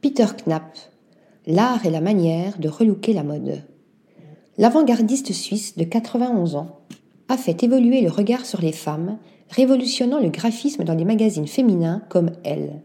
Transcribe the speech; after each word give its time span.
Peter 0.00 0.24
Knapp, 0.46 0.78
l'art 1.46 1.84
et 1.84 1.90
la 1.90 2.00
manière 2.00 2.58
de 2.58 2.70
relooker 2.70 3.12
la 3.12 3.22
mode. 3.22 3.62
L'avant-gardiste 4.56 5.34
suisse 5.34 5.76
de 5.76 5.84
91 5.84 6.56
ans 6.56 6.80
a 7.28 7.36
fait 7.36 7.62
évoluer 7.62 8.00
le 8.00 8.08
regard 8.08 8.46
sur 8.46 8.62
les 8.62 8.72
femmes, 8.72 9.18
révolutionnant 9.50 10.18
le 10.18 10.30
graphisme 10.30 10.84
dans 10.84 10.94
les 10.94 11.04
magazines 11.04 11.46
féminins 11.46 12.02
comme 12.08 12.30
Elle. 12.44 12.80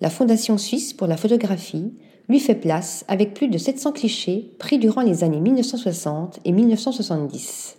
La 0.00 0.08
Fondation 0.08 0.56
suisse 0.56 0.92
pour 0.92 1.08
la 1.08 1.16
photographie 1.16 1.92
lui 2.28 2.38
fait 2.38 2.54
place 2.54 3.04
avec 3.08 3.34
plus 3.34 3.48
de 3.48 3.58
700 3.58 3.90
clichés 3.90 4.52
pris 4.60 4.78
durant 4.78 5.02
les 5.02 5.24
années 5.24 5.40
1960 5.40 6.38
et 6.44 6.52
1970. 6.52 7.76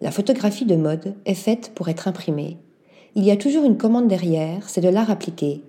La 0.00 0.10
photographie 0.10 0.66
de 0.66 0.74
mode 0.74 1.14
est 1.24 1.34
faite 1.34 1.70
pour 1.76 1.88
être 1.88 2.08
imprimée. 2.08 2.56
Il 3.14 3.22
y 3.22 3.30
a 3.30 3.36
toujours 3.36 3.64
une 3.64 3.78
commande 3.78 4.08
derrière, 4.08 4.68
c'est 4.68 4.80
de 4.80 4.88
l'art 4.88 5.12
appliqué. 5.12 5.62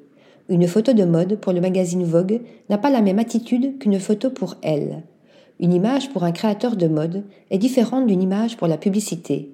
Une 0.48 0.68
photo 0.68 0.94
de 0.94 1.06
mode 1.06 1.40
pour 1.40 1.54
le 1.54 1.62
magazine 1.62 2.04
Vogue 2.04 2.42
n'a 2.70 2.78
pas 2.78 2.92
la 2.92 3.02
même 3.02 3.18
attitude 3.18 3.80
qu'une 3.80 4.00
photo 4.00 4.30
pour 4.30 4.58
elle. 4.62 5.02
Une 5.60 5.74
image 5.74 6.12
pour 6.12 6.24
un 6.24 6.32
créateur 6.32 6.76
de 6.76 6.88
mode 6.88 7.24
est 7.50 7.58
différente 7.58 8.06
d'une 8.06 8.22
image 8.22 8.56
pour 8.56 8.68
la 8.68 8.78
publicité. 8.78 9.50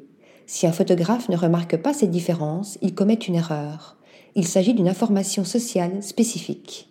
Si 0.47 0.67
un 0.67 0.73
photographe 0.73 1.29
ne 1.29 1.37
remarque 1.37 1.77
pas 1.77 1.93
cette 1.93 2.11
différence, 2.11 2.77
il 2.81 2.93
commet 2.93 3.13
une 3.13 3.35
erreur. 3.35 3.95
Il 4.35 4.45
s'agit 4.45 4.73
d'une 4.73 4.89
information 4.89 5.45
sociale 5.45 6.03
spécifique. 6.03 6.89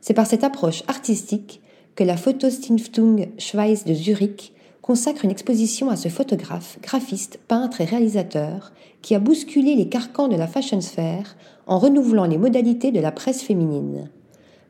C'est 0.00 0.14
par 0.14 0.26
cette 0.26 0.44
approche 0.44 0.82
artistique 0.88 1.60
que 1.96 2.04
la 2.04 2.16
Fotostiftung 2.16 3.28
Schweiz 3.36 3.84
de 3.84 3.92
Zurich 3.92 4.53
consacre 4.84 5.24
une 5.24 5.30
exposition 5.30 5.88
à 5.88 5.96
ce 5.96 6.10
photographe, 6.10 6.78
graphiste, 6.82 7.40
peintre 7.48 7.80
et 7.80 7.86
réalisateur 7.86 8.70
qui 9.00 9.14
a 9.14 9.18
bousculé 9.18 9.76
les 9.76 9.88
carcans 9.88 10.28
de 10.28 10.36
la 10.36 10.46
fashion 10.46 10.82
sphère 10.82 11.36
en 11.66 11.78
renouvelant 11.78 12.26
les 12.26 12.36
modalités 12.36 12.92
de 12.92 13.00
la 13.00 13.10
presse 13.10 13.40
féminine. 13.40 14.10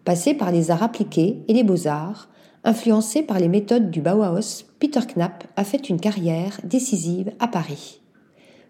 Passé 0.04 0.34
par 0.34 0.52
les 0.52 0.70
arts 0.70 0.84
appliqués 0.84 1.42
et 1.48 1.52
les 1.52 1.64
beaux-arts, 1.64 2.28
influencé 2.62 3.24
par 3.24 3.40
les 3.40 3.48
méthodes 3.48 3.90
du 3.90 4.00
Bauhaus, 4.00 4.66
Peter 4.78 5.00
Knapp 5.00 5.48
a 5.56 5.64
fait 5.64 5.88
une 5.88 5.98
carrière 5.98 6.60
décisive 6.62 7.32
à 7.40 7.48
Paris. 7.48 8.00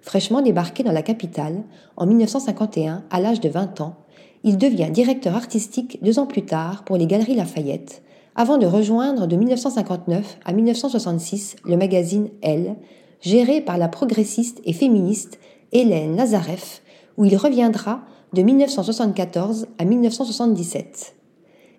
Fraîchement 0.01 0.41
débarqué 0.41 0.83
dans 0.83 0.93
la 0.93 1.03
capitale 1.03 1.63
en 1.99 2.07
1951 2.07 3.05
à 3.11 3.21
l'âge 3.21 3.43
de 3.43 3.51
20 3.51 3.83
ans, 3.83 3.97
il 4.45 4.57
devient 4.57 4.89
directeur 4.91 5.37
artistique 5.37 5.99
deux 6.03 6.19
ans 6.19 6.27
plus 6.27 6.47
tard 6.47 6.85
pour 6.85 6.97
les 6.97 7.07
Galeries 7.07 7.37
Lafayette, 7.37 8.03
avant 8.37 8.59
de 8.59 8.67
rejoindre 8.67 9.27
de 9.27 9.37
1959 9.37 10.39
à 10.45 10.53
1966 10.53 11.57
le 11.65 11.77
magazine 11.77 12.29
Elle, 12.43 12.77
géré 13.21 13.61
par 13.61 13.79
la 13.79 13.89
progressiste 13.89 14.61
et 14.65 14.73
féministe 14.73 15.39
Hélène 15.73 16.17
Nazareff, 16.17 16.83
où 17.17 17.25
il 17.25 17.37
reviendra 17.37 18.03
de 18.33 18.43
1974 18.43 19.67
à 19.79 19.85
1977. 19.85 21.15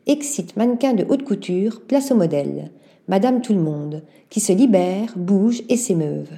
Excite 0.08 0.56
mannequin 0.56 0.94
de 0.94 1.06
haute 1.10 1.24
couture, 1.24 1.82
place 1.82 2.12
au 2.12 2.16
modèle, 2.16 2.72
Madame 3.08 3.42
Tout 3.42 3.54
le 3.54 3.60
Monde, 3.60 4.04
qui 4.30 4.40
se 4.40 4.54
libère, 4.54 5.14
bouge 5.16 5.64
et 5.70 5.78
s'émeuve. 5.78 6.30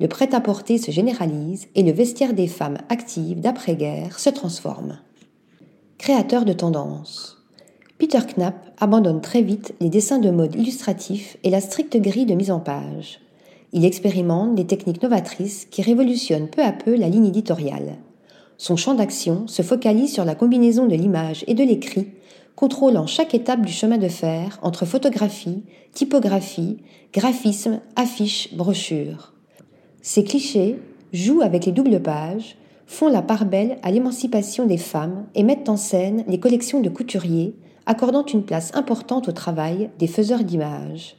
Le 0.00 0.08
prêt-à-porter 0.08 0.78
se 0.78 0.90
généralise 0.90 1.68
et 1.74 1.82
le 1.82 1.92
vestiaire 1.92 2.34
des 2.34 2.48
femmes 2.48 2.78
actives 2.88 3.40
d'après-guerre 3.40 4.18
se 4.18 4.30
transforme. 4.30 4.98
Créateur 5.98 6.44
de 6.44 6.52
tendance. 6.52 7.41
Peter 8.02 8.18
Knapp 8.18 8.56
abandonne 8.80 9.20
très 9.20 9.42
vite 9.42 9.76
les 9.78 9.88
dessins 9.88 10.18
de 10.18 10.30
mode 10.30 10.56
illustratifs 10.56 11.36
et 11.44 11.50
la 11.50 11.60
stricte 11.60 11.96
grille 11.96 12.26
de 12.26 12.34
mise 12.34 12.50
en 12.50 12.58
page. 12.58 13.20
Il 13.72 13.84
expérimente 13.84 14.56
des 14.56 14.66
techniques 14.66 15.04
novatrices 15.04 15.66
qui 15.66 15.82
révolutionnent 15.82 16.48
peu 16.48 16.62
à 16.62 16.72
peu 16.72 16.96
la 16.96 17.08
ligne 17.08 17.26
éditoriale. 17.26 17.98
Son 18.58 18.74
champ 18.74 18.94
d'action 18.94 19.46
se 19.46 19.62
focalise 19.62 20.12
sur 20.12 20.24
la 20.24 20.34
combinaison 20.34 20.86
de 20.86 20.96
l'image 20.96 21.44
et 21.46 21.54
de 21.54 21.62
l'écrit, 21.62 22.08
contrôlant 22.56 23.06
chaque 23.06 23.34
étape 23.34 23.64
du 23.64 23.72
chemin 23.72 23.98
de 23.98 24.08
fer 24.08 24.58
entre 24.62 24.84
photographie, 24.84 25.62
typographie, 25.94 26.78
graphisme, 27.12 27.78
affiche, 27.94 28.52
brochure. 28.52 29.32
Ces 30.00 30.24
clichés 30.24 30.76
jouent 31.12 31.42
avec 31.42 31.66
les 31.66 31.72
doubles 31.72 32.02
pages, 32.02 32.56
font 32.88 33.06
la 33.06 33.22
part 33.22 33.44
belle 33.44 33.78
à 33.84 33.92
l'émancipation 33.92 34.66
des 34.66 34.76
femmes 34.76 35.26
et 35.36 35.44
mettent 35.44 35.68
en 35.68 35.76
scène 35.76 36.24
les 36.26 36.40
collections 36.40 36.80
de 36.80 36.88
couturiers, 36.88 37.54
accordant 37.86 38.24
une 38.24 38.44
place 38.44 38.70
importante 38.74 39.28
au 39.28 39.32
travail 39.32 39.90
des 39.98 40.06
faiseurs 40.06 40.44
d'images. 40.44 41.16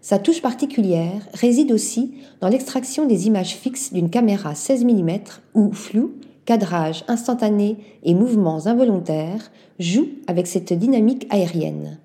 Sa 0.00 0.18
touche 0.18 0.42
particulière 0.42 1.26
réside 1.32 1.72
aussi 1.72 2.14
dans 2.40 2.48
l'extraction 2.48 3.06
des 3.06 3.26
images 3.26 3.54
fixes 3.54 3.92
d'une 3.92 4.10
caméra 4.10 4.54
16 4.54 4.84
mm 4.84 5.10
où 5.54 5.72
flou, 5.72 6.12
cadrage 6.44 7.04
instantané 7.08 7.78
et 8.02 8.12
mouvements 8.12 8.66
involontaires 8.66 9.50
jouent 9.78 10.10
avec 10.26 10.46
cette 10.46 10.74
dynamique 10.74 11.26
aérienne. 11.30 11.98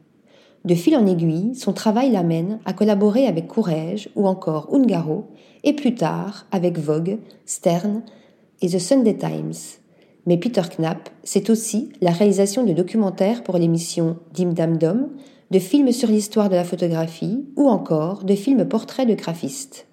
De 0.65 0.75
fil 0.75 0.95
en 0.95 1.05
aiguille, 1.05 1.55
son 1.55 1.73
travail 1.73 2.11
l'amène 2.11 2.59
à 2.65 2.73
collaborer 2.73 3.27
avec 3.27 3.47
Courrèges 3.47 4.09
ou 4.15 4.27
encore 4.27 4.73
Ungaro 4.73 5.25
et 5.63 5.73
plus 5.73 5.95
tard 5.95 6.45
avec 6.51 6.77
Vogue, 6.77 7.17
Stern 7.45 8.01
et 8.61 8.69
The 8.69 8.79
Sunday 8.79 9.17
Times. 9.17 9.79
Mais 10.29 10.37
Peter 10.37 10.61
Knapp, 10.77 11.09
c'est 11.23 11.49
aussi 11.49 11.89
la 12.01 12.11
réalisation 12.11 12.63
de 12.63 12.71
documentaires 12.71 13.41
pour 13.41 13.57
l'émission 13.57 14.17
Dim 14.31 14.53
Dam 14.53 14.77
Dom, 14.77 15.09
de 15.49 15.57
films 15.57 15.91
sur 15.91 16.07
l'histoire 16.07 16.49
de 16.49 16.55
la 16.55 16.63
photographie 16.63 17.47
ou 17.55 17.67
encore 17.67 18.23
de 18.23 18.35
films 18.35 18.67
portraits 18.67 19.07
de 19.07 19.15
graphistes. 19.15 19.87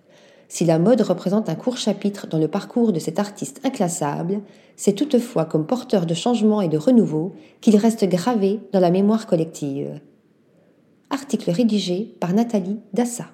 Si 0.48 0.66
la 0.66 0.78
mode 0.78 1.00
représente 1.00 1.48
un 1.48 1.54
court 1.54 1.78
chapitre 1.78 2.26
dans 2.26 2.36
le 2.36 2.48
parcours 2.48 2.92
de 2.92 2.98
cet 2.98 3.18
artiste 3.18 3.62
inclassable, 3.64 4.42
c'est 4.76 4.92
toutefois 4.92 5.46
comme 5.46 5.66
porteur 5.66 6.04
de 6.04 6.12
changement 6.12 6.60
et 6.60 6.68
de 6.68 6.76
renouveau 6.76 7.32
qu'il 7.62 7.78
reste 7.78 8.04
gravé 8.04 8.60
dans 8.74 8.80
la 8.80 8.90
mémoire 8.90 9.26
collective. 9.26 10.02
Article 11.08 11.50
rédigé 11.50 12.14
par 12.20 12.34
Nathalie 12.34 12.80
Dassa. 12.92 13.24